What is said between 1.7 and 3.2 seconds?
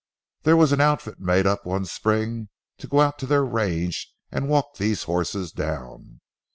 spring to go out